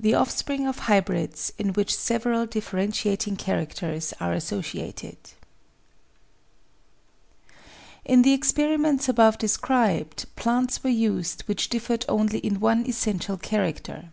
[0.00, 5.18] The Offspring of Hybrids in which several Differen tiating Characters are Associated
[8.04, 14.10] In the experiments above described plants were used which differed only in one essential character.